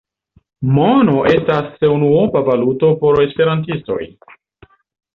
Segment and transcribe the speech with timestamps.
[0.77, 4.03] Mono estas unuopa valuto por esperantistoj.